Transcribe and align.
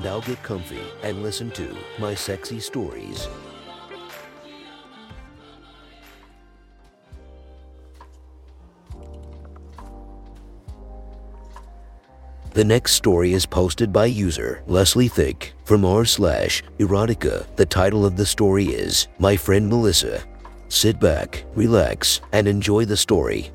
Now 0.00 0.20
get 0.20 0.42
comfy 0.42 0.80
and 1.02 1.22
listen 1.22 1.50
to 1.52 1.76
my 1.98 2.14
sexy 2.14 2.60
stories. 2.60 3.28
The 12.54 12.64
next 12.64 12.92
story 12.92 13.32
is 13.32 13.46
posted 13.46 13.94
by 13.94 14.06
user 14.06 14.62
Leslie 14.66 15.08
Thick 15.08 15.54
from 15.64 15.86
r 15.86 16.04
slash 16.04 16.62
erotica. 16.78 17.46
The 17.56 17.64
title 17.64 18.04
of 18.04 18.16
the 18.16 18.26
story 18.26 18.66
is 18.66 19.08
My 19.18 19.36
Friend 19.36 19.68
Melissa. 19.68 20.22
Sit 20.68 21.00
back, 21.00 21.44
relax, 21.54 22.20
and 22.32 22.46
enjoy 22.46 22.84
the 22.84 22.96
story. 22.96 23.50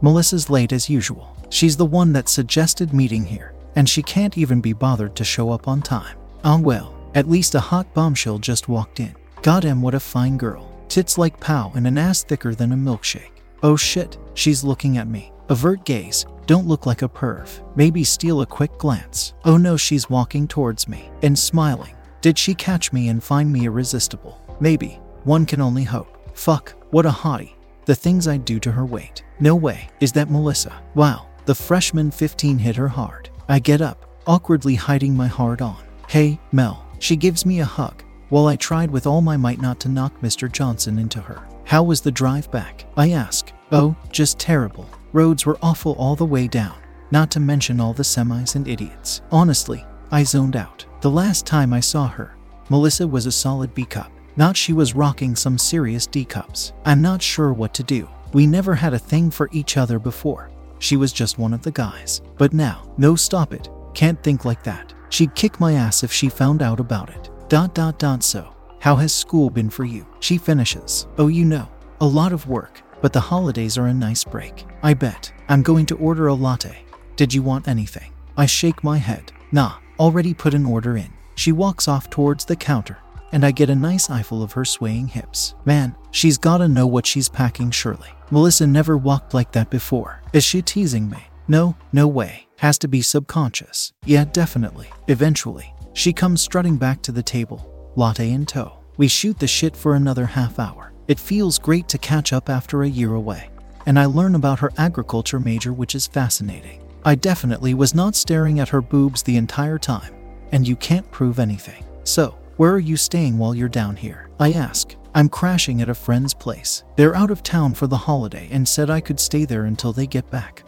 Melissa's 0.00 0.50
late 0.50 0.72
as 0.72 0.90
usual. 0.90 1.36
She's 1.48 1.76
the 1.76 1.86
one 1.86 2.12
that 2.12 2.28
suggested 2.28 2.92
meeting 2.92 3.24
here, 3.24 3.54
and 3.76 3.88
she 3.88 4.02
can't 4.02 4.36
even 4.38 4.60
be 4.60 4.72
bothered 4.72 5.14
to 5.16 5.24
show 5.24 5.50
up 5.50 5.68
on 5.68 5.82
time. 5.82 6.16
Oh 6.44 6.60
well, 6.60 6.94
at 7.14 7.28
least 7.28 7.54
a 7.54 7.60
hot 7.60 7.92
bombshell 7.94 8.38
just 8.38 8.68
walked 8.68 9.00
in. 9.00 9.14
Goddamn, 9.42 9.82
what 9.82 9.94
a 9.94 10.00
fine 10.00 10.36
girl. 10.36 10.70
Tits 10.88 11.18
like 11.18 11.40
pow 11.40 11.72
and 11.74 11.86
an 11.86 11.98
ass 11.98 12.22
thicker 12.22 12.54
than 12.54 12.72
a 12.72 12.76
milkshake. 12.76 13.30
Oh 13.62 13.76
shit, 13.76 14.18
she's 14.34 14.64
looking 14.64 14.98
at 14.98 15.08
me. 15.08 15.32
Avert 15.48 15.84
gaze, 15.84 16.26
don't 16.46 16.66
look 16.66 16.86
like 16.86 17.02
a 17.02 17.08
perv. 17.08 17.48
Maybe 17.76 18.04
steal 18.04 18.40
a 18.40 18.46
quick 18.46 18.76
glance. 18.78 19.34
Oh 19.44 19.56
no, 19.56 19.76
she's 19.76 20.10
walking 20.10 20.48
towards 20.48 20.88
me 20.88 21.10
and 21.22 21.38
smiling. 21.38 21.94
Did 22.20 22.38
she 22.38 22.54
catch 22.54 22.92
me 22.92 23.08
and 23.08 23.22
find 23.22 23.52
me 23.52 23.66
irresistible? 23.66 24.40
Maybe. 24.60 25.00
One 25.24 25.46
can 25.46 25.60
only 25.60 25.84
hope. 25.84 26.36
Fuck, 26.36 26.74
what 26.90 27.06
a 27.06 27.10
hottie. 27.10 27.54
The 27.84 27.94
things 27.94 28.28
I'd 28.28 28.44
do 28.44 28.60
to 28.60 28.72
her 28.72 28.84
wait. 28.84 29.24
No 29.40 29.56
way. 29.56 29.88
Is 30.00 30.12
that 30.12 30.30
Melissa? 30.30 30.82
Wow. 30.94 31.26
The 31.46 31.54
freshman 31.54 32.10
15 32.12 32.58
hit 32.58 32.76
her 32.76 32.88
hard. 32.88 33.28
I 33.52 33.58
get 33.58 33.82
up, 33.82 34.06
awkwardly 34.26 34.76
hiding 34.76 35.14
my 35.14 35.26
hard 35.26 35.60
on. 35.60 35.76
Hey, 36.08 36.40
Mel. 36.52 36.86
She 37.00 37.16
gives 37.16 37.44
me 37.44 37.60
a 37.60 37.66
hug, 37.66 38.02
while 38.30 38.46
I 38.46 38.56
tried 38.56 38.90
with 38.90 39.06
all 39.06 39.20
my 39.20 39.36
might 39.36 39.60
not 39.60 39.78
to 39.80 39.90
knock 39.90 40.18
Mr. 40.22 40.50
Johnson 40.50 40.98
into 40.98 41.20
her. 41.20 41.46
How 41.64 41.82
was 41.82 42.00
the 42.00 42.10
drive 42.10 42.50
back? 42.50 42.86
I 42.96 43.10
ask. 43.10 43.52
Oh, 43.70 43.94
just 44.10 44.38
terrible. 44.38 44.88
Roads 45.12 45.44
were 45.44 45.58
awful 45.60 45.92
all 45.98 46.16
the 46.16 46.24
way 46.24 46.48
down, 46.48 46.78
not 47.10 47.30
to 47.32 47.40
mention 47.40 47.78
all 47.78 47.92
the 47.92 48.02
semis 48.02 48.56
and 48.56 48.66
idiots. 48.66 49.20
Honestly, 49.30 49.84
I 50.10 50.22
zoned 50.22 50.56
out. 50.56 50.86
The 51.02 51.10
last 51.10 51.44
time 51.44 51.74
I 51.74 51.80
saw 51.80 52.08
her, 52.08 52.34
Melissa 52.70 53.06
was 53.06 53.26
a 53.26 53.32
solid 53.32 53.74
B 53.74 53.84
cup. 53.84 54.10
Not 54.34 54.56
she 54.56 54.72
was 54.72 54.94
rocking 54.94 55.36
some 55.36 55.58
serious 55.58 56.06
D 56.06 56.24
cups. 56.24 56.72
I'm 56.86 57.02
not 57.02 57.20
sure 57.20 57.52
what 57.52 57.74
to 57.74 57.82
do. 57.82 58.08
We 58.32 58.46
never 58.46 58.74
had 58.74 58.94
a 58.94 58.98
thing 58.98 59.30
for 59.30 59.50
each 59.52 59.76
other 59.76 59.98
before. 59.98 60.51
She 60.82 60.96
was 60.96 61.12
just 61.12 61.38
one 61.38 61.54
of 61.54 61.62
the 61.62 61.70
guys. 61.70 62.22
But 62.36 62.52
now, 62.52 62.92
no 62.98 63.14
stop 63.14 63.52
it. 63.52 63.68
Can't 63.94 64.20
think 64.24 64.44
like 64.44 64.64
that. 64.64 64.92
She'd 65.10 65.36
kick 65.36 65.60
my 65.60 65.74
ass 65.74 66.02
if 66.02 66.12
she 66.12 66.28
found 66.28 66.60
out 66.60 66.80
about 66.80 67.08
it. 67.08 67.30
Dot 67.48 67.72
dot 67.72 68.00
dot 68.00 68.24
so. 68.24 68.52
How 68.80 68.96
has 68.96 69.14
school 69.14 69.48
been 69.48 69.70
for 69.70 69.84
you? 69.84 70.04
She 70.18 70.38
finishes. 70.38 71.06
Oh, 71.18 71.28
you 71.28 71.44
know, 71.44 71.68
a 72.00 72.06
lot 72.06 72.32
of 72.32 72.48
work, 72.48 72.82
but 73.00 73.12
the 73.12 73.20
holidays 73.20 73.78
are 73.78 73.86
a 73.86 73.94
nice 73.94 74.24
break. 74.24 74.66
I 74.82 74.94
bet. 74.94 75.32
I'm 75.48 75.62
going 75.62 75.86
to 75.86 75.96
order 75.98 76.26
a 76.26 76.34
latte. 76.34 76.84
Did 77.14 77.32
you 77.32 77.44
want 77.44 77.68
anything? 77.68 78.10
I 78.36 78.46
shake 78.46 78.82
my 78.82 78.98
head. 78.98 79.30
Nah, 79.52 79.74
already 80.00 80.34
put 80.34 80.52
an 80.52 80.66
order 80.66 80.96
in. 80.96 81.12
She 81.36 81.52
walks 81.52 81.86
off 81.86 82.10
towards 82.10 82.44
the 82.44 82.56
counter, 82.56 82.98
and 83.32 83.44
I 83.44 83.50
get 83.50 83.70
a 83.70 83.74
nice 83.74 84.08
eyeful 84.10 84.42
of 84.42 84.52
her 84.52 84.64
swaying 84.64 85.08
hips. 85.08 85.54
Man, 85.64 85.96
she's 86.10 86.38
gotta 86.38 86.68
know 86.68 86.86
what 86.86 87.06
she's 87.06 87.28
packing, 87.28 87.70
surely. 87.70 88.10
Melissa 88.30 88.66
never 88.66 88.96
walked 88.96 89.34
like 89.34 89.52
that 89.52 89.70
before. 89.70 90.22
Is 90.32 90.44
she 90.44 90.62
teasing 90.62 91.10
me? 91.10 91.24
No, 91.48 91.76
no 91.92 92.06
way. 92.06 92.46
Has 92.58 92.78
to 92.78 92.88
be 92.88 93.02
subconscious. 93.02 93.92
Yeah, 94.04 94.24
definitely. 94.24 94.88
Eventually, 95.08 95.74
she 95.94 96.12
comes 96.12 96.40
strutting 96.40 96.76
back 96.76 97.02
to 97.02 97.12
the 97.12 97.22
table, 97.22 97.90
latte 97.96 98.30
in 98.30 98.46
tow. 98.46 98.78
We 98.96 99.08
shoot 99.08 99.38
the 99.38 99.46
shit 99.46 99.76
for 99.76 99.94
another 99.94 100.26
half 100.26 100.58
hour. 100.58 100.92
It 101.08 101.18
feels 101.18 101.58
great 101.58 101.88
to 101.88 101.98
catch 101.98 102.32
up 102.32 102.48
after 102.48 102.82
a 102.82 102.88
year 102.88 103.14
away. 103.14 103.50
And 103.86 103.98
I 103.98 104.04
learn 104.04 104.34
about 104.34 104.60
her 104.60 104.72
agriculture 104.78 105.40
major, 105.40 105.72
which 105.72 105.94
is 105.94 106.06
fascinating. 106.06 106.80
I 107.04 107.16
definitely 107.16 107.74
was 107.74 107.94
not 107.94 108.14
staring 108.14 108.60
at 108.60 108.68
her 108.68 108.80
boobs 108.80 109.22
the 109.22 109.36
entire 109.36 109.78
time, 109.78 110.14
and 110.52 110.66
you 110.66 110.76
can't 110.76 111.10
prove 111.10 111.40
anything. 111.40 111.84
So, 112.04 112.38
where 112.56 112.72
are 112.72 112.78
you 112.78 112.96
staying 112.96 113.38
while 113.38 113.54
you're 113.54 113.68
down 113.68 113.96
here? 113.96 114.28
I 114.38 114.52
ask. 114.52 114.94
I'm 115.14 115.28
crashing 115.28 115.82
at 115.82 115.88
a 115.88 115.94
friend's 115.94 116.34
place. 116.34 116.84
They're 116.96 117.16
out 117.16 117.30
of 117.30 117.42
town 117.42 117.74
for 117.74 117.86
the 117.86 117.96
holiday 117.96 118.48
and 118.50 118.66
said 118.66 118.90
I 118.90 119.00
could 119.00 119.20
stay 119.20 119.44
there 119.44 119.64
until 119.64 119.92
they 119.92 120.06
get 120.06 120.30
back. 120.30 120.64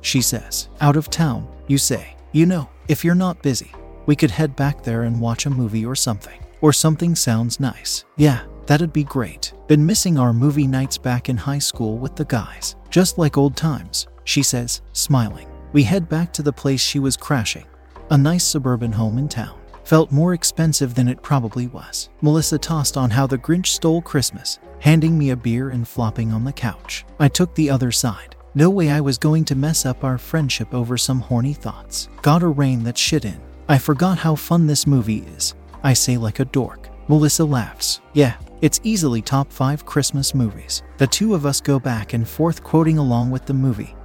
She 0.00 0.20
says, 0.20 0.68
Out 0.80 0.96
of 0.96 1.10
town, 1.10 1.48
you 1.68 1.78
say. 1.78 2.16
You 2.32 2.46
know, 2.46 2.68
if 2.88 3.04
you're 3.04 3.14
not 3.14 3.42
busy, 3.42 3.72
we 4.06 4.16
could 4.16 4.30
head 4.30 4.56
back 4.56 4.82
there 4.82 5.02
and 5.02 5.20
watch 5.20 5.46
a 5.46 5.50
movie 5.50 5.86
or 5.86 5.94
something. 5.94 6.38
Or 6.60 6.72
something 6.72 7.14
sounds 7.14 7.60
nice. 7.60 8.04
Yeah, 8.16 8.42
that'd 8.66 8.92
be 8.92 9.04
great. 9.04 9.52
Been 9.68 9.84
missing 9.84 10.18
our 10.18 10.32
movie 10.32 10.66
nights 10.66 10.98
back 10.98 11.28
in 11.28 11.36
high 11.36 11.58
school 11.58 11.98
with 11.98 12.16
the 12.16 12.24
guys. 12.24 12.76
Just 12.90 13.18
like 13.18 13.36
old 13.36 13.56
times, 13.56 14.06
she 14.24 14.42
says, 14.42 14.82
smiling. 14.92 15.48
We 15.72 15.82
head 15.82 16.08
back 16.08 16.32
to 16.34 16.42
the 16.42 16.52
place 16.52 16.80
she 16.80 16.98
was 16.98 17.16
crashing, 17.16 17.66
a 18.10 18.18
nice 18.18 18.44
suburban 18.44 18.92
home 18.92 19.18
in 19.18 19.28
town. 19.28 19.58
Felt 19.84 20.12
more 20.12 20.32
expensive 20.32 20.94
than 20.94 21.08
it 21.08 21.22
probably 21.22 21.66
was. 21.66 22.08
Melissa 22.20 22.58
tossed 22.58 22.96
on 22.96 23.10
how 23.10 23.26
the 23.26 23.38
Grinch 23.38 23.66
stole 23.66 24.00
Christmas, 24.00 24.58
handing 24.80 25.18
me 25.18 25.30
a 25.30 25.36
beer 25.36 25.70
and 25.70 25.86
flopping 25.86 26.32
on 26.32 26.44
the 26.44 26.52
couch. 26.52 27.04
I 27.18 27.28
took 27.28 27.54
the 27.54 27.70
other 27.70 27.90
side. 27.92 28.36
No 28.54 28.70
way 28.70 28.90
I 28.90 29.00
was 29.00 29.18
going 29.18 29.44
to 29.46 29.54
mess 29.54 29.86
up 29.86 30.04
our 30.04 30.18
friendship 30.18 30.74
over 30.74 30.98
some 30.98 31.20
horny 31.20 31.54
thoughts. 31.54 32.08
Gotta 32.20 32.48
rein 32.48 32.84
that 32.84 32.98
shit 32.98 33.24
in. 33.24 33.40
I 33.68 33.78
forgot 33.78 34.18
how 34.18 34.34
fun 34.34 34.66
this 34.66 34.86
movie 34.86 35.24
is. 35.36 35.54
I 35.82 35.94
say 35.94 36.16
like 36.16 36.38
a 36.38 36.44
dork. 36.44 36.88
Melissa 37.08 37.44
laughs. 37.44 38.00
Yeah, 38.12 38.36
it's 38.60 38.80
easily 38.84 39.22
top 39.22 39.50
5 39.52 39.84
Christmas 39.86 40.34
movies. 40.34 40.82
The 40.98 41.06
two 41.06 41.34
of 41.34 41.46
us 41.46 41.60
go 41.60 41.80
back 41.80 42.12
and 42.12 42.28
forth 42.28 42.62
quoting 42.62 42.98
along 42.98 43.30
with 43.30 43.46
the 43.46 43.54
movie, 43.54 43.96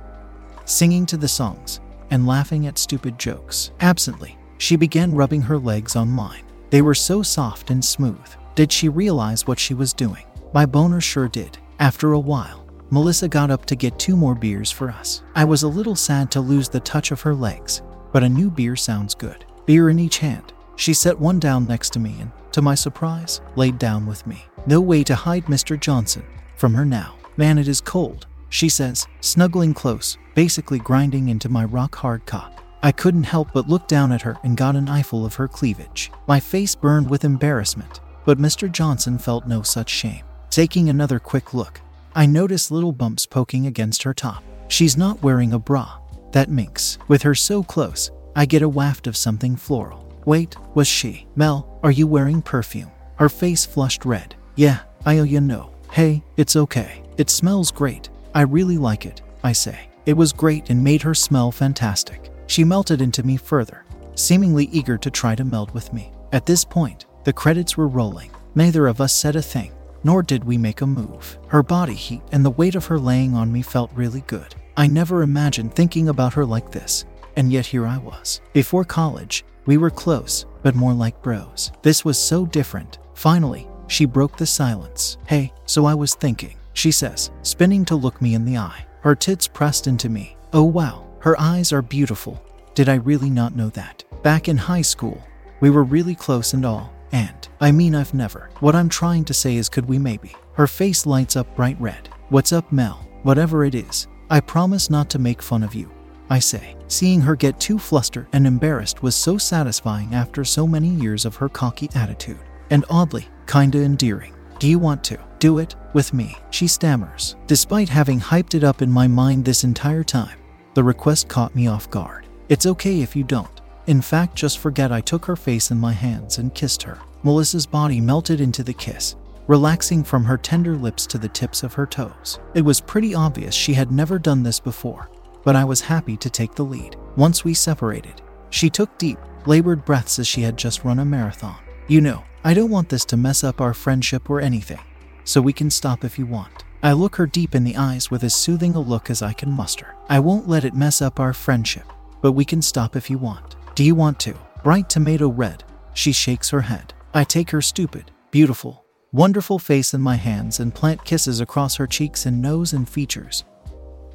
singing 0.65 1.05
to 1.07 1.17
the 1.17 1.27
songs, 1.27 1.79
and 2.09 2.25
laughing 2.25 2.67
at 2.67 2.77
stupid 2.77 3.19
jokes. 3.19 3.71
Absently, 3.81 4.36
she 4.57 4.75
began 4.75 5.13
rubbing 5.13 5.41
her 5.41 5.57
legs 5.57 5.95
on 5.95 6.09
mine. 6.09 6.43
They 6.69 6.81
were 6.81 6.95
so 6.95 7.21
soft 7.21 7.69
and 7.69 7.83
smooth. 7.83 8.27
Did 8.55 8.71
she 8.71 8.89
realize 8.89 9.47
what 9.47 9.59
she 9.59 9.73
was 9.73 9.93
doing? 9.93 10.25
My 10.53 10.65
boner 10.65 11.01
sure 11.01 11.27
did. 11.27 11.57
After 11.79 12.13
a 12.13 12.19
while, 12.19 12.65
Melissa 12.89 13.27
got 13.27 13.51
up 13.51 13.65
to 13.65 13.75
get 13.75 13.99
two 13.99 14.15
more 14.15 14.35
beers 14.35 14.71
for 14.71 14.89
us. 14.89 15.23
I 15.35 15.45
was 15.45 15.63
a 15.63 15.67
little 15.67 15.95
sad 15.95 16.31
to 16.31 16.41
lose 16.41 16.69
the 16.69 16.79
touch 16.79 17.11
of 17.11 17.21
her 17.21 17.35
legs, 17.35 17.81
but 18.11 18.23
a 18.23 18.29
new 18.29 18.49
beer 18.49 18.75
sounds 18.75 19.13
good. 19.13 19.45
Beer 19.65 19.89
in 19.89 19.99
each 19.99 20.19
hand. 20.19 20.53
She 20.77 20.93
set 20.93 21.19
one 21.19 21.39
down 21.39 21.67
next 21.67 21.91
to 21.93 21.99
me 21.99 22.15
and, 22.19 22.31
to 22.51 22.61
my 22.61 22.75
surprise, 22.75 23.41
laid 23.55 23.77
down 23.77 24.05
with 24.05 24.25
me. 24.25 24.45
No 24.65 24.79
way 24.79 25.03
to 25.03 25.15
hide 25.15 25.45
Mr. 25.45 25.79
Johnson 25.79 26.25
from 26.55 26.73
her 26.73 26.85
now. 26.85 27.15
Man, 27.35 27.57
it 27.57 27.67
is 27.67 27.81
cold, 27.81 28.25
she 28.49 28.69
says, 28.69 29.05
snuggling 29.21 29.73
close, 29.73 30.17
basically 30.33 30.79
grinding 30.79 31.29
into 31.29 31.49
my 31.49 31.65
rock 31.65 31.95
hard 31.95 32.25
cock. 32.25 32.63
I 32.83 32.91
couldn't 32.91 33.23
help 33.23 33.49
but 33.53 33.67
look 33.67 33.87
down 33.87 34.11
at 34.11 34.21
her 34.21 34.37
and 34.43 34.55
got 34.55 34.75
an 34.75 34.87
eyeful 34.87 35.25
of 35.25 35.35
her 35.35 35.47
cleavage. 35.47 36.11
My 36.27 36.39
face 36.39 36.75
burned 36.75 37.09
with 37.09 37.25
embarrassment, 37.25 37.99
but 38.25 38.37
Mr. 38.37 38.71
Johnson 38.71 39.17
felt 39.17 39.47
no 39.47 39.61
such 39.61 39.89
shame. 39.89 40.23
Taking 40.49 40.89
another 40.89 41.19
quick 41.19 41.53
look, 41.53 41.81
I 42.15 42.25
notice 42.25 42.71
little 42.71 42.91
bumps 42.91 43.25
poking 43.25 43.67
against 43.67 44.03
her 44.03 44.13
top. 44.13 44.43
She's 44.67 44.97
not 44.97 45.21
wearing 45.23 45.53
a 45.53 45.59
bra. 45.59 45.99
That 46.31 46.49
minks. 46.49 46.97
With 47.07 47.21
her 47.23 47.35
so 47.35 47.63
close, 47.63 48.11
I 48.35 48.45
get 48.45 48.61
a 48.61 48.69
waft 48.69 49.07
of 49.07 49.17
something 49.17 49.55
floral. 49.55 50.05
Wait, 50.25 50.55
was 50.75 50.87
she? 50.87 51.25
Mel, 51.35 51.79
are 51.83 51.91
you 51.91 52.05
wearing 52.05 52.41
perfume? 52.41 52.91
Her 53.15 53.29
face 53.29 53.65
flushed 53.65 54.05
red. 54.05 54.35
Yeah, 54.55 54.79
I 55.05 55.19
owe 55.19 55.23
you 55.23 55.41
know. 55.41 55.71
Hey, 55.91 56.23
it's 56.35 56.55
okay. 56.55 57.01
It 57.17 57.29
smells 57.29 57.71
great. 57.71 58.09
I 58.35 58.41
really 58.41 58.77
like 58.77 59.05
it, 59.05 59.21
I 59.43 59.53
say. 59.53 59.89
It 60.05 60.13
was 60.13 60.33
great 60.33 60.69
and 60.69 60.83
made 60.83 61.01
her 61.01 61.15
smell 61.15 61.51
fantastic. 61.51 62.31
She 62.47 62.63
melted 62.63 63.01
into 63.01 63.23
me 63.23 63.37
further, 63.37 63.85
seemingly 64.15 64.65
eager 64.71 64.97
to 64.97 65.11
try 65.11 65.35
to 65.35 65.43
meld 65.43 65.71
with 65.73 65.93
me. 65.93 66.11
At 66.31 66.45
this 66.45 66.63
point, 66.65 67.05
the 67.23 67.33
credits 67.33 67.77
were 67.77 67.87
rolling. 67.87 68.31
Neither 68.55 68.87
of 68.87 68.99
us 69.01 69.13
said 69.13 69.35
a 69.35 69.41
thing 69.41 69.71
nor 70.03 70.23
did 70.23 70.43
we 70.43 70.57
make 70.57 70.81
a 70.81 70.87
move. 70.87 71.37
Her 71.47 71.61
body 71.61 71.93
heat 71.93 72.21
and 72.31 72.45
the 72.45 72.51
weight 72.51 72.75
of 72.75 72.85
her 72.85 72.99
laying 72.99 73.33
on 73.33 73.51
me 73.51 73.61
felt 73.61 73.91
really 73.93 74.21
good. 74.21 74.55
I 74.77 74.87
never 74.87 75.21
imagined 75.21 75.73
thinking 75.73 76.09
about 76.09 76.33
her 76.33 76.45
like 76.45 76.71
this, 76.71 77.05
and 77.35 77.51
yet 77.51 77.65
here 77.65 77.85
I 77.85 77.97
was. 77.97 78.41
Before 78.53 78.85
college, 78.85 79.43
We 79.65 79.75
were 79.75 79.89
close, 79.89 80.45
but 80.63 80.75
more 80.75 80.93
like 80.93 81.21
bros. 81.21 81.73
This 81.81 82.05
was 82.05 82.17
so 82.17 82.45
different. 82.45 82.99
Finally, 83.15 83.67
she 83.87 84.05
broke 84.05 84.37
the 84.37 84.45
silence. 84.45 85.17
Hey, 85.27 85.51
so 85.65 85.85
I 85.85 85.93
was 85.93 86.15
thinking, 86.15 86.55
she 86.71 86.89
says, 86.89 87.31
spinning 87.41 87.83
to 87.85 87.97
look 87.97 88.21
me 88.21 88.33
in 88.33 88.45
the 88.45 88.57
eye. 88.57 88.85
Her 89.01 89.13
tits 89.13 89.45
pressed 89.45 89.87
into 89.87 90.07
me. 90.07 90.37
Oh 90.53 90.63
wow, 90.63 91.05
her 91.27 91.37
eyes 91.41 91.73
are 91.73 91.81
beautiful. 91.81 92.41
Did 92.73 92.87
I 92.87 92.93
really 92.93 93.29
not 93.29 93.53
know 93.53 93.67
that? 93.71 94.01
Back 94.23 94.47
in 94.47 94.55
high 94.55 94.81
school, 94.81 95.21
we 95.59 95.69
were 95.69 95.83
really 95.83 96.15
close 96.15 96.53
and 96.53 96.65
all. 96.65 96.93
And, 97.11 97.49
I 97.59 97.69
mean, 97.69 97.95
I've 97.95 98.13
never. 98.13 98.49
What 98.61 98.75
I'm 98.75 98.87
trying 98.87 99.25
to 99.25 99.33
say 99.33 99.57
is, 99.57 99.67
could 99.67 99.89
we 99.89 99.99
maybe? 99.99 100.37
Her 100.53 100.67
face 100.67 101.05
lights 101.05 101.35
up 101.35 101.53
bright 101.53 101.75
red. 101.81 102.07
What's 102.29 102.53
up, 102.53 102.71
Mel? 102.71 103.05
Whatever 103.23 103.65
it 103.65 103.75
is, 103.75 104.07
I 104.29 104.39
promise 104.39 104.89
not 104.89 105.09
to 105.09 105.19
make 105.19 105.41
fun 105.41 105.63
of 105.63 105.75
you. 105.75 105.91
I 106.29 106.39
say. 106.39 106.77
Seeing 106.87 107.19
her 107.19 107.35
get 107.35 107.59
too 107.59 107.77
flustered 107.77 108.27
and 108.31 108.47
embarrassed 108.47 109.03
was 109.03 109.13
so 109.13 109.37
satisfying 109.37 110.15
after 110.15 110.45
so 110.45 110.65
many 110.65 110.87
years 110.87 111.25
of 111.25 111.35
her 111.35 111.49
cocky 111.49 111.89
attitude. 111.93 112.39
And 112.69 112.85
oddly, 112.89 113.27
kinda 113.47 113.79
endearing. 113.83 114.33
Do 114.59 114.69
you 114.69 114.79
want 114.79 115.03
to 115.03 115.19
do 115.39 115.59
it 115.59 115.75
with 115.93 116.13
me? 116.13 116.37
She 116.51 116.67
stammers. 116.67 117.35
Despite 117.47 117.89
having 117.89 118.21
hyped 118.21 118.55
it 118.55 118.63
up 118.63 118.81
in 118.81 118.89
my 118.89 119.09
mind 119.09 119.43
this 119.43 119.65
entire 119.65 120.05
time, 120.05 120.36
the 120.77 120.83
request 120.83 121.27
caught 121.27 121.55
me 121.55 121.65
off 121.65 121.89
guard. 121.89 122.27
It's 122.49 122.67
okay 122.67 123.01
if 123.01 123.15
you 123.15 123.23
don't. 123.23 123.61
In 123.87 123.99
fact, 123.99 124.35
just 124.35 124.59
forget 124.59 124.91
I 124.91 125.01
took 125.01 125.25
her 125.25 125.35
face 125.35 125.71
in 125.71 125.79
my 125.79 125.91
hands 125.91 126.37
and 126.37 126.53
kissed 126.53 126.83
her. 126.83 126.99
Melissa's 127.23 127.65
body 127.65 127.99
melted 127.99 128.39
into 128.39 128.61
the 128.61 128.75
kiss, 128.75 129.15
relaxing 129.47 130.03
from 130.03 130.23
her 130.23 130.37
tender 130.37 130.75
lips 130.75 131.07
to 131.07 131.17
the 131.17 131.29
tips 131.29 131.63
of 131.63 131.73
her 131.73 131.87
toes. 131.87 132.37
It 132.53 132.61
was 132.61 132.79
pretty 132.79 133.15
obvious 133.15 133.55
she 133.55 133.73
had 133.73 133.91
never 133.91 134.19
done 134.19 134.43
this 134.43 134.59
before, 134.59 135.09
but 135.43 135.55
I 135.55 135.63
was 135.63 135.81
happy 135.81 136.15
to 136.17 136.29
take 136.29 136.53
the 136.53 136.65
lead. 136.65 136.95
Once 137.15 137.43
we 137.43 137.55
separated, 137.55 138.21
she 138.51 138.69
took 138.69 138.95
deep, 138.99 139.17
labored 139.47 139.83
breaths 139.83 140.19
as 140.19 140.27
she 140.27 140.43
had 140.43 140.57
just 140.57 140.83
run 140.83 140.99
a 140.99 141.05
marathon. 141.05 141.57
You 141.87 142.01
know, 142.01 142.23
I 142.43 142.53
don't 142.53 142.69
want 142.69 142.89
this 142.89 143.05
to 143.05 143.17
mess 143.17 143.43
up 143.43 143.61
our 143.61 143.73
friendship 143.73 144.29
or 144.29 144.41
anything, 144.41 144.81
so 145.23 145.41
we 145.41 145.53
can 145.53 145.71
stop 145.71 146.03
if 146.03 146.19
you 146.19 146.27
want. 146.27 146.65
I 146.83 146.93
look 146.93 147.15
her 147.15 147.25
deep 147.25 147.55
in 147.55 147.63
the 147.63 147.77
eyes 147.77 148.11
with 148.11 148.23
as 148.23 148.35
soothing 148.35 148.75
a 148.75 148.79
look 148.79 149.09
as 149.09 149.21
I 149.21 149.33
can 149.33 149.51
muster. 149.51 149.95
I 150.09 150.19
won't 150.19 150.47
let 150.47 150.65
it 150.65 150.73
mess 150.73 151.01
up 151.01 151.19
our 151.19 151.33
friendship, 151.33 151.85
but 152.21 152.33
we 152.33 152.45
can 152.45 152.61
stop 152.61 152.95
if 152.95 153.09
you 153.09 153.17
want. 153.17 153.55
Do 153.75 153.83
you 153.83 153.95
want 153.95 154.19
to? 154.21 154.35
Bright 154.63 154.89
tomato 154.89 155.29
red. 155.29 155.63
She 155.93 156.11
shakes 156.11 156.49
her 156.49 156.61
head. 156.61 156.93
I 157.13 157.23
take 157.23 157.49
her 157.51 157.61
stupid, 157.61 158.11
beautiful, 158.31 158.85
wonderful 159.11 159.59
face 159.59 159.93
in 159.93 160.01
my 160.01 160.15
hands 160.15 160.59
and 160.59 160.75
plant 160.75 161.03
kisses 161.03 161.39
across 161.39 161.75
her 161.75 161.87
cheeks 161.87 162.25
and 162.25 162.41
nose 162.41 162.73
and 162.73 162.87
features 162.87 163.43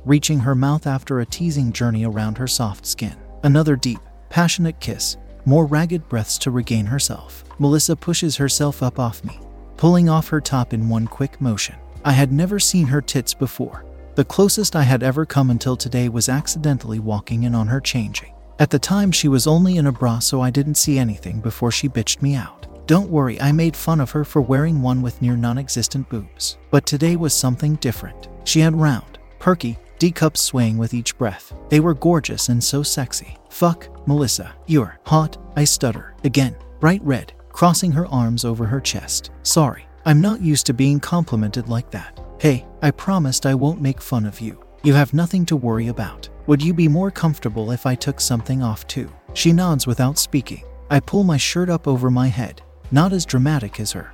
reaching 0.05 0.41
her 0.41 0.55
mouth 0.55 0.87
after 0.87 1.21
a 1.21 1.27
teasing 1.27 1.73
journey 1.73 2.05
around 2.05 2.39
her 2.39 2.47
soft 2.47 2.87
skin. 2.87 3.17
Another 3.43 3.77
deep, 3.77 4.01
passionate 4.31 4.79
kiss, 4.81 5.17
more 5.45 5.67
ragged 5.67 6.09
breaths 6.09 6.39
to 6.39 6.51
regain 6.51 6.87
herself. 6.87 7.45
Melissa 7.59 7.97
pushes 7.97 8.37
herself 8.37 8.83
up 8.83 8.99
off 8.99 9.25
me, 9.25 9.39
pulling 9.77 10.09
off 10.09 10.29
her 10.29 10.41
top 10.41 10.73
in 10.73 10.89
one 10.89 11.07
quick 11.07 11.41
motion. 11.41 11.77
I 12.05 12.13
had 12.13 12.33
never 12.33 12.59
seen 12.59 12.87
her 12.87 13.01
tits 13.01 13.35
before. 13.35 13.85
The 14.15 14.25
closest 14.25 14.77
I 14.77 14.83
had 14.83 15.03
ever 15.03 15.25
come 15.25 15.51
until 15.51 15.77
today 15.77 16.09
was 16.09 16.29
accidentally 16.29 16.99
walking 16.99 17.45
in 17.45 17.55
on 17.55 17.69
her 17.69 17.81
changing. 17.81 18.35
At 18.59 18.71
the 18.71 18.79
time, 18.79 19.11
she 19.11 19.29
was 19.29 19.47
only 19.47 19.77
in 19.77 19.87
a 19.87 19.93
bra, 19.93 20.19
so 20.19 20.41
I 20.41 20.51
didn't 20.51 20.75
see 20.75 20.99
anything 20.99 21.41
before 21.41 21.71
she 21.71 21.89
bitched 21.89 22.21
me 22.21 22.35
out. 22.35 22.67
Don't 22.87 23.11
worry, 23.11 23.41
I 23.41 23.53
made 23.53 23.77
fun 23.77 24.01
of 24.01 24.11
her 24.11 24.25
for 24.25 24.43
wearing 24.43 24.83
one 24.83 25.01
with 25.01 25.23
near 25.23 25.37
non 25.37 25.57
existent 25.57 26.09
boobs. 26.09 26.59
But 26.71 26.85
today 26.85 27.17
was 27.17 27.33
something 27.33 27.77
different. 27.77 28.29
She 28.45 28.61
had 28.61 28.79
round, 28.79 29.19
perky, 29.39 29.79
D 29.99 30.11
cups 30.11 30.41
swaying 30.41 30.79
with 30.79 30.95
each 30.95 31.17
breath. 31.17 31.55
They 31.69 31.79
were 31.81 31.95
gorgeous 31.95 32.49
and 32.49 32.63
so 32.63 32.83
sexy. 32.83 33.37
Fuck, 33.51 33.89
Melissa, 34.07 34.53
you're 34.67 34.99
hot, 35.07 35.39
I 35.55 35.65
stutter. 35.65 36.15
Again, 36.25 36.57
bright 36.81 37.03
red, 37.05 37.33
crossing 37.51 37.93
her 37.93 38.07
arms 38.09 38.45
over 38.45 38.67
her 38.67 38.81
chest. 38.81 39.31
Sorry, 39.45 39.87
I'm 40.05 40.21
not 40.21 40.41
used 40.41 40.67
to 40.67 40.75
being 40.75 40.99
complimented 40.99 41.69
like 41.69 41.91
that. 41.93 42.19
Hey, 42.41 42.67
I 42.83 42.91
promised 42.91 43.47
I 43.47 43.55
won't 43.55 43.81
make 43.81 44.01
fun 44.01 44.27
of 44.27 44.41
you. 44.41 44.61
You 44.83 44.95
have 44.95 45.15
nothing 45.15 45.47
to 45.47 45.57
worry 45.57 45.89
about. 45.89 46.29
Would 46.49 46.61
you 46.61 46.75
be 46.75 46.89
more 46.89 47.13
comfortable 47.13 47.71
if 47.71 47.87
I 47.87 47.95
took 47.95 48.21
something 48.21 48.65
off 48.65 48.85
too? 48.89 49.09
She 49.35 49.53
nods 49.53 49.87
without 49.87 50.19
speaking. 50.19 50.65
I 50.91 50.99
pull 50.99 51.23
my 51.23 51.37
shirt 51.37 51.71
up 51.71 51.87
over 51.87 52.11
my 52.11 52.27
head, 52.27 52.63
not 52.91 53.13
as 53.13 53.25
dramatic 53.25 53.79
as 53.79 53.93
her. 53.93 54.13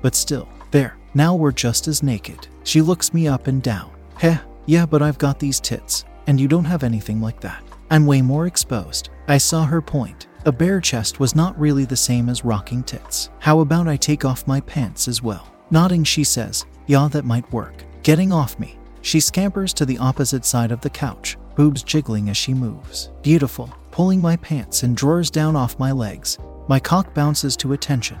But 0.00 0.14
still, 0.14 0.48
there, 0.70 0.96
now 1.12 1.34
we're 1.34 1.52
just 1.52 1.88
as 1.88 2.02
naked. 2.02 2.48
She 2.64 2.80
looks 2.80 3.12
me 3.12 3.28
up 3.28 3.48
and 3.48 3.62
down. 3.62 3.90
Heh, 4.16 4.38
yeah, 4.64 4.86
but 4.86 5.02
I've 5.02 5.18
got 5.18 5.38
these 5.38 5.60
tits, 5.60 6.06
and 6.26 6.40
you 6.40 6.48
don't 6.48 6.64
have 6.64 6.82
anything 6.82 7.20
like 7.20 7.40
that. 7.40 7.62
I'm 7.90 8.06
way 8.06 8.22
more 8.22 8.46
exposed. 8.46 9.10
I 9.28 9.36
saw 9.36 9.66
her 9.66 9.82
point. 9.82 10.26
A 10.44 10.52
bare 10.52 10.80
chest 10.80 11.20
was 11.20 11.36
not 11.36 11.58
really 11.58 11.84
the 11.84 11.96
same 11.96 12.28
as 12.28 12.44
rocking 12.44 12.82
tits. 12.82 13.30
How 13.38 13.60
about 13.60 13.86
I 13.86 13.96
take 13.96 14.24
off 14.24 14.46
my 14.46 14.60
pants 14.60 15.06
as 15.06 15.22
well? 15.22 15.52
Nodding, 15.70 16.04
she 16.04 16.24
says, 16.24 16.66
Yeah, 16.86 17.08
that 17.12 17.24
might 17.24 17.50
work. 17.52 17.84
Getting 18.02 18.32
off 18.32 18.58
me. 18.58 18.76
She 19.02 19.20
scampers 19.20 19.72
to 19.74 19.86
the 19.86 19.98
opposite 19.98 20.44
side 20.44 20.72
of 20.72 20.80
the 20.80 20.90
couch, 20.90 21.36
boobs 21.54 21.82
jiggling 21.82 22.28
as 22.28 22.36
she 22.36 22.54
moves. 22.54 23.10
Beautiful. 23.22 23.72
Pulling 23.90 24.20
my 24.20 24.36
pants 24.36 24.82
and 24.82 24.96
drawers 24.96 25.30
down 25.30 25.54
off 25.54 25.78
my 25.78 25.92
legs, 25.92 26.38
my 26.68 26.80
cock 26.80 27.14
bounces 27.14 27.56
to 27.58 27.72
attention. 27.72 28.18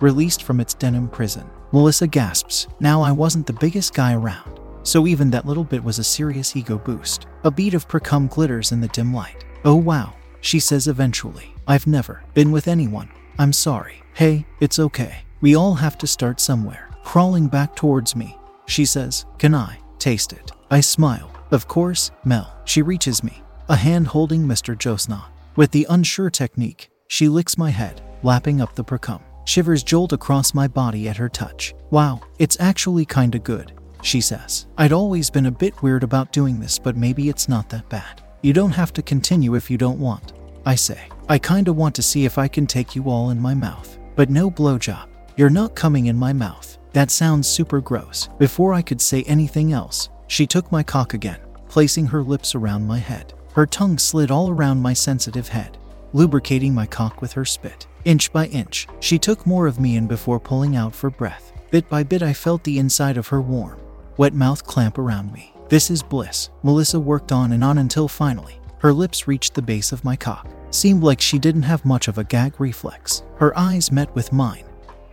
Released 0.00 0.42
from 0.42 0.60
its 0.60 0.74
denim 0.74 1.08
prison, 1.08 1.48
Melissa 1.72 2.06
gasps. 2.06 2.66
Now 2.80 3.02
I 3.02 3.12
wasn't 3.12 3.46
the 3.46 3.52
biggest 3.52 3.94
guy 3.94 4.14
around 4.14 4.58
so 4.88 5.06
even 5.06 5.28
that 5.30 5.44
little 5.44 5.64
bit 5.64 5.84
was 5.84 5.98
a 5.98 6.04
serious 6.04 6.56
ego 6.56 6.78
boost. 6.78 7.26
A 7.44 7.50
bead 7.50 7.74
of 7.74 7.86
precum 7.86 8.30
glitters 8.30 8.72
in 8.72 8.80
the 8.80 8.88
dim 8.88 9.12
light. 9.12 9.44
Oh 9.64 9.74
wow, 9.74 10.14
she 10.40 10.60
says 10.60 10.88
eventually. 10.88 11.54
I've 11.66 11.86
never 11.86 12.22
been 12.34 12.52
with 12.52 12.68
anyone. 12.68 13.10
I'm 13.38 13.52
sorry. 13.52 14.02
Hey, 14.14 14.46
it's 14.60 14.78
okay. 14.78 15.18
We 15.40 15.54
all 15.54 15.74
have 15.74 15.98
to 15.98 16.06
start 16.06 16.40
somewhere. 16.40 16.90
Crawling 17.04 17.48
back 17.48 17.76
towards 17.76 18.16
me, 18.16 18.36
she 18.66 18.84
says, 18.84 19.24
Can 19.38 19.54
I 19.54 19.78
taste 19.98 20.32
it? 20.32 20.52
I 20.70 20.80
smile. 20.80 21.30
Of 21.50 21.68
course, 21.68 22.10
Mel. 22.24 22.54
She 22.64 22.82
reaches 22.82 23.22
me, 23.22 23.42
a 23.68 23.76
hand 23.76 24.08
holding 24.08 24.44
Mr. 24.46 24.76
Johnson. 24.76 25.18
With 25.56 25.70
the 25.70 25.86
unsure 25.88 26.30
technique, 26.30 26.90
she 27.06 27.28
licks 27.28 27.56
my 27.56 27.70
head, 27.70 28.02
lapping 28.22 28.60
up 28.60 28.74
the 28.74 28.84
precum. 28.84 29.22
Shivers 29.44 29.82
jolt 29.82 30.12
across 30.12 30.52
my 30.52 30.68
body 30.68 31.08
at 31.08 31.16
her 31.16 31.28
touch. 31.28 31.74
Wow, 31.90 32.20
it's 32.38 32.60
actually 32.60 33.06
kinda 33.06 33.38
good 33.38 33.72
she 34.02 34.20
says. 34.20 34.66
I'd 34.76 34.92
always 34.92 35.30
been 35.30 35.46
a 35.46 35.50
bit 35.50 35.82
weird 35.82 36.02
about 36.02 36.32
doing 36.32 36.60
this, 36.60 36.78
but 36.78 36.96
maybe 36.96 37.28
it's 37.28 37.48
not 37.48 37.68
that 37.70 37.88
bad. 37.88 38.22
You 38.40 38.52
don't 38.52 38.70
have 38.70 38.92
to 38.92 39.02
continue 39.02 39.56
if 39.56 39.70
you 39.70 39.76
don't 39.76 39.98
want. 39.98 40.32
I 40.64 40.76
say. 40.76 41.08
I 41.28 41.38
kinda 41.38 41.72
want 41.72 41.94
to 41.96 42.02
see 42.02 42.24
if 42.24 42.38
I 42.38 42.46
can 42.46 42.66
take 42.66 42.94
you 42.94 43.10
all 43.10 43.30
in 43.30 43.40
my 43.40 43.54
mouth. 43.54 43.98
But 44.14 44.30
no 44.30 44.50
blowjob. 44.50 45.08
You're 45.36 45.50
not 45.50 45.74
coming 45.74 46.06
in 46.06 46.16
my 46.16 46.32
mouth. 46.32 46.78
That 46.92 47.10
sounds 47.10 47.48
super 47.48 47.80
gross. 47.80 48.28
Before 48.38 48.72
I 48.72 48.82
could 48.82 49.00
say 49.00 49.22
anything 49.24 49.72
else, 49.72 50.08
she 50.28 50.46
took 50.46 50.70
my 50.70 50.82
cock 50.82 51.14
again, 51.14 51.40
placing 51.68 52.06
her 52.06 52.22
lips 52.22 52.54
around 52.54 52.86
my 52.86 52.98
head. 52.98 53.34
Her 53.54 53.66
tongue 53.66 53.98
slid 53.98 54.30
all 54.30 54.50
around 54.50 54.80
my 54.82 54.92
sensitive 54.92 55.48
head, 55.48 55.76
lubricating 56.12 56.74
my 56.74 56.86
cock 56.86 57.20
with 57.20 57.32
her 57.32 57.44
spit. 57.44 57.86
Inch 58.04 58.32
by 58.32 58.46
inch, 58.46 58.86
she 59.00 59.18
took 59.18 59.46
more 59.46 59.66
of 59.66 59.80
me 59.80 59.96
in 59.96 60.06
before 60.06 60.38
pulling 60.38 60.76
out 60.76 60.94
for 60.94 61.10
breath. 61.10 61.52
Bit 61.70 61.88
by 61.88 62.04
bit, 62.04 62.22
I 62.22 62.32
felt 62.32 62.62
the 62.64 62.78
inside 62.78 63.16
of 63.16 63.28
her 63.28 63.40
warm, 63.40 63.80
wet 64.16 64.32
mouth 64.32 64.64
clamp 64.64 64.96
around 64.96 65.32
me. 65.32 65.52
This 65.68 65.90
is 65.90 66.02
bliss. 66.02 66.48
Melissa 66.62 66.98
worked 66.98 67.30
on 67.30 67.52
and 67.52 67.62
on 67.62 67.76
until 67.76 68.08
finally, 68.08 68.58
her 68.78 68.92
lips 68.92 69.28
reached 69.28 69.52
the 69.52 69.60
base 69.60 69.92
of 69.92 70.02
my 70.02 70.16
cock. 70.16 70.48
Seemed 70.70 71.02
like 71.02 71.20
she 71.20 71.38
didn't 71.38 71.62
have 71.62 71.84
much 71.84 72.08
of 72.08 72.16
a 72.16 72.24
gag 72.24 72.58
reflex. 72.58 73.22
Her 73.36 73.56
eyes 73.58 73.92
met 73.92 74.14
with 74.14 74.32
mine, 74.32 74.64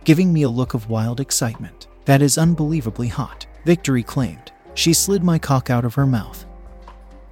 giving 0.04 0.32
me 0.32 0.42
a 0.42 0.48
look 0.48 0.72
of 0.72 0.88
wild 0.88 1.20
excitement. 1.20 1.88
That 2.06 2.22
is 2.22 2.38
unbelievably 2.38 3.08
hot. 3.08 3.46
Victory 3.66 4.02
claimed. 4.02 4.52
She 4.74 4.94
slid 4.94 5.22
my 5.22 5.38
cock 5.38 5.68
out 5.68 5.84
of 5.84 5.94
her 5.94 6.06
mouth. 6.06 6.46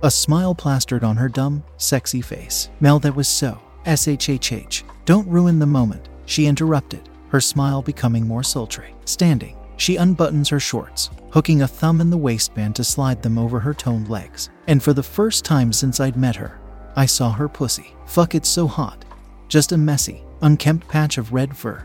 A 0.02 0.10
smile 0.10 0.54
plastered 0.54 1.02
on 1.02 1.16
her 1.16 1.28
dumb, 1.30 1.64
sexy 1.78 2.20
face. 2.20 2.68
Mel, 2.80 2.98
that 2.98 3.16
was 3.16 3.28
so. 3.28 3.58
SHHH. 3.86 4.82
Don't 5.06 5.28
ruin 5.28 5.58
the 5.58 5.66
moment, 5.66 6.08
she 6.26 6.46
interrupted, 6.46 7.08
her 7.28 7.40
smile 7.40 7.80
becoming 7.80 8.26
more 8.26 8.42
sultry. 8.42 8.94
Standing, 9.04 9.56
she 9.76 9.96
unbuttons 9.96 10.50
her 10.50 10.60
shorts, 10.60 11.10
hooking 11.30 11.62
a 11.62 11.68
thumb 11.68 12.00
in 12.00 12.10
the 12.10 12.16
waistband 12.16 12.76
to 12.76 12.84
slide 12.84 13.22
them 13.22 13.38
over 13.38 13.60
her 13.60 13.74
toned 13.74 14.08
legs. 14.08 14.50
And 14.66 14.82
for 14.82 14.92
the 14.92 15.02
first 15.02 15.44
time 15.44 15.72
since 15.72 16.00
I'd 16.00 16.16
met 16.16 16.36
her, 16.36 16.60
I 16.96 17.06
saw 17.06 17.32
her 17.32 17.48
pussy. 17.48 17.94
Fuck, 18.06 18.34
it's 18.34 18.48
so 18.48 18.66
hot. 18.66 19.04
Just 19.48 19.72
a 19.72 19.76
messy, 19.76 20.24
unkempt 20.42 20.88
patch 20.88 21.18
of 21.18 21.32
red 21.32 21.56
fur. 21.56 21.84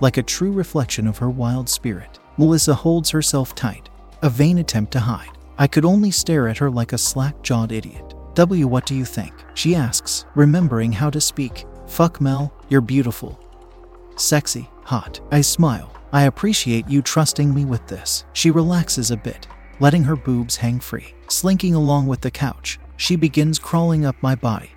Like 0.00 0.16
a 0.16 0.22
true 0.22 0.52
reflection 0.52 1.06
of 1.06 1.18
her 1.18 1.30
wild 1.30 1.68
spirit, 1.68 2.18
Melissa 2.36 2.74
holds 2.74 3.10
herself 3.10 3.54
tight, 3.54 3.88
a 4.22 4.30
vain 4.30 4.58
attempt 4.58 4.92
to 4.92 5.00
hide. 5.00 5.30
I 5.58 5.66
could 5.66 5.84
only 5.84 6.10
stare 6.10 6.48
at 6.48 6.58
her 6.58 6.70
like 6.70 6.92
a 6.92 6.98
slack 6.98 7.42
jawed 7.42 7.72
idiot. 7.72 8.14
W, 8.34 8.66
what 8.66 8.86
do 8.86 8.94
you 8.94 9.04
think? 9.04 9.32
She 9.54 9.74
asks, 9.74 10.24
remembering 10.34 10.92
how 10.92 11.10
to 11.10 11.20
speak. 11.20 11.66
Fuck, 11.86 12.20
Mel, 12.20 12.52
you're 12.68 12.80
beautiful. 12.80 13.38
Sexy, 14.16 14.68
hot. 14.84 15.20
I 15.30 15.40
smile, 15.42 15.92
I 16.12 16.24
appreciate 16.24 16.88
you 16.88 17.00
trusting 17.00 17.54
me 17.54 17.64
with 17.64 17.86
this. 17.86 18.24
She 18.34 18.50
relaxes 18.50 19.10
a 19.10 19.16
bit, 19.16 19.46
letting 19.80 20.04
her 20.04 20.16
boobs 20.16 20.56
hang 20.56 20.78
free. 20.78 21.14
Slinking 21.28 21.74
along 21.74 22.06
with 22.06 22.20
the 22.20 22.30
couch, 22.30 22.78
she 22.98 23.16
begins 23.16 23.58
crawling 23.58 24.04
up 24.04 24.16
my 24.20 24.34
body, 24.34 24.70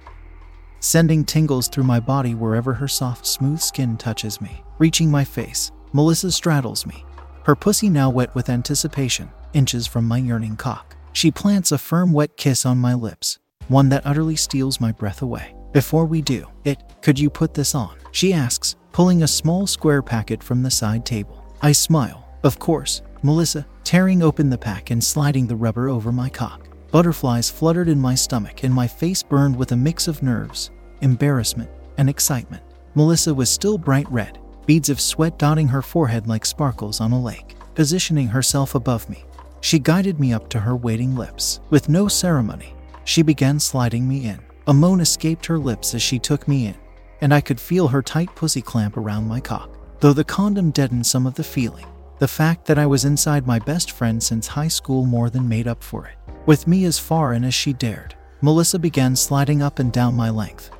sending 0.79 1.25
tingles 1.25 1.67
through 1.67 1.83
my 1.83 1.99
body 1.99 2.33
wherever 2.33 2.73
her 2.73 2.87
soft, 2.87 3.25
smooth 3.25 3.59
skin 3.59 3.97
touches 3.97 4.39
me. 4.39 4.63
Reaching 4.79 5.11
my 5.11 5.25
face, 5.25 5.71
Melissa 5.91 6.31
straddles 6.31 6.85
me, 6.85 7.03
her 7.43 7.55
pussy 7.55 7.89
now 7.89 8.09
wet 8.09 8.33
with 8.33 8.49
anticipation, 8.49 9.29
inches 9.53 9.87
from 9.87 10.05
my 10.05 10.19
yearning 10.19 10.55
cock. 10.55 10.95
She 11.11 11.31
plants 11.31 11.71
a 11.71 11.77
firm, 11.77 12.13
wet 12.13 12.37
kiss 12.37 12.65
on 12.65 12.77
my 12.77 12.93
lips, 12.93 13.39
one 13.67 13.89
that 13.89 14.05
utterly 14.05 14.37
steals 14.37 14.79
my 14.79 14.93
breath 14.93 15.21
away. 15.21 15.53
Before 15.75 16.05
we 16.05 16.21
do 16.21 16.47
it, 16.63 16.81
could 17.01 17.19
you 17.19 17.29
put 17.29 17.53
this 17.53 17.75
on? 17.75 17.97
She 18.13 18.31
asks, 18.31 18.77
pulling 18.93 19.23
a 19.23 19.27
small 19.27 19.67
square 19.67 20.01
packet 20.01 20.41
from 20.41 20.63
the 20.63 20.71
side 20.71 21.05
table. 21.05 21.43
I 21.61 21.73
smile. 21.73 22.29
Of 22.45 22.59
course, 22.59 23.01
Melissa, 23.23 23.67
tearing 23.83 24.23
open 24.23 24.49
the 24.49 24.57
pack 24.57 24.91
and 24.91 25.03
sliding 25.03 25.47
the 25.47 25.55
rubber 25.57 25.89
over 25.89 26.13
my 26.13 26.29
cock. 26.29 26.69
Butterflies 26.91 27.49
fluttered 27.49 27.89
in 27.89 27.99
my 27.99 28.15
stomach 28.15 28.63
and 28.63 28.73
my 28.73 28.87
face 28.87 29.21
burned 29.21 29.57
with 29.57 29.73
a 29.73 29.75
mix 29.75 30.07
of 30.07 30.23
nerves, 30.23 30.71
embarrassment, 31.01 31.69
and 31.97 32.09
excitement. 32.09 32.63
Melissa 32.93 33.33
was 33.33 33.49
still 33.49 33.77
bright 33.77 34.09
red, 34.09 34.39
beads 34.65 34.87
of 34.87 35.01
sweat 35.01 35.37
dotting 35.37 35.67
her 35.67 35.81
forehead 35.81 36.25
like 36.25 36.45
sparkles 36.45 37.01
on 37.01 37.11
a 37.11 37.21
lake. 37.21 37.57
Positioning 37.73 38.29
herself 38.29 38.75
above 38.75 39.09
me, 39.09 39.25
she 39.59 39.77
guided 39.77 40.21
me 40.21 40.31
up 40.31 40.47
to 40.51 40.59
her 40.61 40.73
waiting 40.73 41.17
lips. 41.17 41.59
With 41.69 41.89
no 41.89 42.07
ceremony, 42.07 42.73
she 43.03 43.23
began 43.23 43.59
sliding 43.59 44.07
me 44.07 44.25
in. 44.25 44.39
A 44.67 44.73
moan 44.73 44.99
escaped 44.99 45.45
her 45.45 45.59
lips 45.59 45.93
as 45.93 46.01
she 46.01 46.17
took 46.17 46.47
me 46.47 46.65
in, 46.65 46.75
and 47.21 47.31
I 47.31 47.39
could 47.39 47.59
feel 47.59 47.87
her 47.87 48.01
tight 48.01 48.33
pussy 48.35 48.61
clamp 48.61 48.97
around 48.97 49.27
my 49.27 49.39
cock. 49.39 49.69
Though 49.99 50.13
the 50.13 50.23
condom 50.23 50.71
deadened 50.71 51.05
some 51.05 51.27
of 51.27 51.35
the 51.35 51.43
feeling, 51.43 51.85
the 52.17 52.27
fact 52.27 52.65
that 52.65 52.79
I 52.79 52.87
was 52.87 53.05
inside 53.05 53.45
my 53.45 53.59
best 53.59 53.91
friend 53.91 54.21
since 54.21 54.47
high 54.47 54.67
school 54.67 55.05
more 55.05 55.29
than 55.29 55.47
made 55.47 55.67
up 55.67 55.83
for 55.83 56.07
it. 56.07 56.15
With 56.47 56.67
me 56.67 56.85
as 56.85 56.97
far 56.97 57.33
in 57.33 57.43
as 57.43 57.53
she 57.53 57.73
dared, 57.73 58.15
Melissa 58.41 58.79
began 58.79 59.15
sliding 59.15 59.61
up 59.61 59.77
and 59.77 59.91
down 59.91 60.15
my 60.15 60.31
length, 60.31 60.71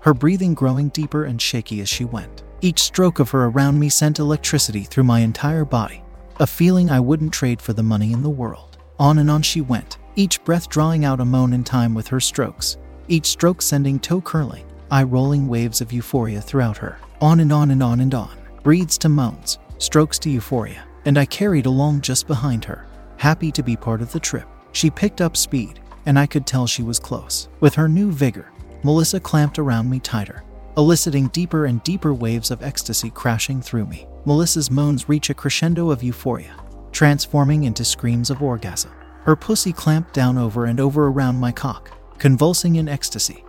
her 0.00 0.14
breathing 0.14 0.54
growing 0.54 0.88
deeper 0.90 1.24
and 1.24 1.42
shaky 1.42 1.80
as 1.80 1.88
she 1.88 2.04
went. 2.04 2.44
Each 2.60 2.80
stroke 2.80 3.18
of 3.18 3.30
her 3.30 3.46
around 3.46 3.80
me 3.80 3.88
sent 3.88 4.20
electricity 4.20 4.84
through 4.84 5.04
my 5.04 5.20
entire 5.20 5.64
body, 5.64 6.02
a 6.38 6.46
feeling 6.46 6.88
I 6.88 7.00
wouldn't 7.00 7.32
trade 7.32 7.60
for 7.60 7.72
the 7.72 7.82
money 7.82 8.12
in 8.12 8.22
the 8.22 8.30
world. 8.30 8.78
On 8.98 9.18
and 9.18 9.30
on 9.30 9.42
she 9.42 9.60
went, 9.60 9.98
each 10.14 10.42
breath 10.44 10.68
drawing 10.68 11.04
out 11.04 11.20
a 11.20 11.24
moan 11.24 11.52
in 11.52 11.64
time 11.64 11.94
with 11.94 12.08
her 12.08 12.20
strokes, 12.20 12.76
each 13.08 13.26
stroke 13.26 13.62
sending 13.62 13.98
toe 13.98 14.20
curling, 14.20 14.64
eye 14.90 15.02
rolling 15.02 15.48
waves 15.48 15.80
of 15.80 15.92
euphoria 15.92 16.40
throughout 16.40 16.76
her. 16.78 16.98
On 17.20 17.40
and 17.40 17.52
on 17.52 17.70
and 17.70 17.82
on 17.82 18.00
and 18.00 18.14
on, 18.14 18.36
breathes 18.62 18.98
to 18.98 19.08
moans, 19.08 19.58
strokes 19.78 20.18
to 20.20 20.30
euphoria, 20.30 20.84
and 21.04 21.18
I 21.18 21.24
carried 21.24 21.66
along 21.66 22.02
just 22.02 22.26
behind 22.26 22.64
her, 22.64 22.86
happy 23.16 23.50
to 23.52 23.62
be 23.62 23.76
part 23.76 24.02
of 24.02 24.12
the 24.12 24.20
trip. 24.20 24.46
She 24.72 24.90
picked 24.90 25.20
up 25.20 25.36
speed, 25.36 25.80
and 26.06 26.18
I 26.18 26.26
could 26.26 26.46
tell 26.46 26.66
she 26.66 26.82
was 26.82 26.98
close. 26.98 27.48
With 27.60 27.74
her 27.74 27.88
new 27.88 28.12
vigor, 28.12 28.50
Melissa 28.84 29.18
clamped 29.18 29.58
around 29.58 29.90
me 29.90 29.98
tighter, 29.98 30.44
eliciting 30.76 31.26
deeper 31.28 31.66
and 31.66 31.82
deeper 31.82 32.14
waves 32.14 32.50
of 32.50 32.62
ecstasy 32.62 33.10
crashing 33.10 33.60
through 33.60 33.86
me. 33.86 34.06
Melissa's 34.24 34.70
moans 34.70 35.08
reach 35.08 35.30
a 35.30 35.34
crescendo 35.34 35.90
of 35.90 36.02
euphoria, 36.02 36.54
transforming 36.92 37.64
into 37.64 37.84
screams 37.84 38.30
of 38.30 38.42
orgasm. 38.42 38.92
Her 39.24 39.34
pussy 39.34 39.72
clamped 39.72 40.14
down 40.14 40.38
over 40.38 40.66
and 40.66 40.78
over 40.78 41.08
around 41.08 41.36
my 41.36 41.50
cock, 41.50 41.90
convulsing 42.18 42.76
in 42.76 42.88
ecstasy, 42.88 43.44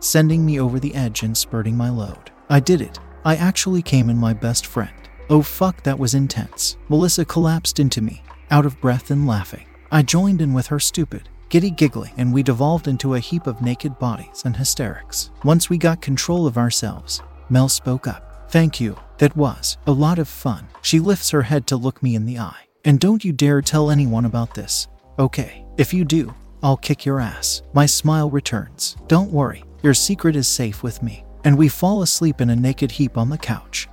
sending 0.00 0.44
me 0.44 0.60
over 0.60 0.78
the 0.78 0.94
edge 0.94 1.22
and 1.22 1.36
spurting 1.36 1.76
my 1.76 1.90
load. 1.90 2.30
I 2.48 2.60
did 2.60 2.80
it. 2.80 2.98
I 3.24 3.36
actually 3.36 3.82
came 3.82 4.08
in 4.08 4.16
my 4.16 4.32
best 4.32 4.66
friend. 4.66 4.94
Oh 5.28 5.42
fuck, 5.42 5.82
that 5.82 5.98
was 5.98 6.14
intense. 6.14 6.76
Melissa 6.88 7.24
collapsed 7.24 7.78
into 7.78 8.00
me, 8.00 8.22
out 8.50 8.66
of 8.66 8.80
breath 8.80 9.10
and 9.10 9.26
laughing. 9.26 9.66
I 9.92 10.02
joined 10.02 10.40
in 10.40 10.52
with 10.52 10.68
her 10.68 10.80
stupid, 10.80 11.28
giddy 11.48 11.70
giggling, 11.70 12.12
and 12.16 12.32
we 12.32 12.42
devolved 12.42 12.88
into 12.88 13.14
a 13.14 13.20
heap 13.20 13.46
of 13.46 13.60
naked 13.60 13.98
bodies 13.98 14.42
and 14.44 14.56
hysterics. 14.56 15.30
Once 15.44 15.68
we 15.68 15.78
got 15.78 16.00
control 16.00 16.46
of 16.46 16.56
ourselves, 16.56 17.22
Mel 17.48 17.68
spoke 17.68 18.06
up. 18.06 18.50
Thank 18.50 18.80
you. 18.80 18.96
That 19.18 19.36
was 19.36 19.76
a 19.86 19.92
lot 19.92 20.18
of 20.18 20.28
fun. 20.28 20.66
She 20.80 20.98
lifts 20.98 21.30
her 21.30 21.42
head 21.42 21.66
to 21.66 21.76
look 21.76 22.02
me 22.02 22.14
in 22.14 22.24
the 22.24 22.38
eye. 22.38 22.66
And 22.84 22.98
don't 22.98 23.24
you 23.24 23.32
dare 23.32 23.60
tell 23.60 23.90
anyone 23.90 24.24
about 24.24 24.54
this. 24.54 24.88
Okay, 25.18 25.64
if 25.76 25.92
you 25.92 26.04
do, 26.04 26.34
I'll 26.62 26.76
kick 26.76 27.04
your 27.04 27.20
ass. 27.20 27.62
My 27.72 27.86
smile 27.86 28.30
returns. 28.30 28.96
Don't 29.08 29.30
worry, 29.30 29.64
your 29.82 29.94
secret 29.94 30.36
is 30.36 30.48
safe 30.48 30.82
with 30.82 31.02
me. 31.02 31.24
And 31.44 31.56
we 31.56 31.68
fall 31.68 32.02
asleep 32.02 32.40
in 32.40 32.50
a 32.50 32.56
naked 32.56 32.92
heap 32.92 33.16
on 33.16 33.30
the 33.30 33.38
couch. 33.38 33.88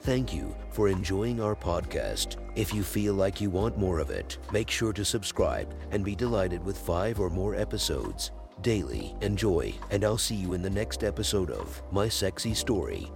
Thank 0.00 0.34
you 0.34 0.54
for 0.70 0.88
enjoying 0.88 1.42
our 1.42 1.54
podcast. 1.54 2.36
If 2.56 2.72
you 2.72 2.82
feel 2.82 3.14
like 3.14 3.40
you 3.40 3.50
want 3.50 3.76
more 3.76 3.98
of 3.98 4.10
it, 4.10 4.38
make 4.50 4.70
sure 4.70 4.92
to 4.94 5.04
subscribe 5.04 5.74
and 5.90 6.04
be 6.04 6.14
delighted 6.14 6.64
with 6.64 6.78
five 6.78 7.20
or 7.20 7.28
more 7.28 7.54
episodes 7.54 8.30
daily. 8.62 9.14
Enjoy, 9.20 9.74
and 9.90 10.04
I'll 10.04 10.18
see 10.18 10.34
you 10.34 10.54
in 10.54 10.62
the 10.62 10.70
next 10.70 11.04
episode 11.04 11.50
of 11.50 11.82
My 11.92 12.08
Sexy 12.08 12.54
Story. 12.54 13.10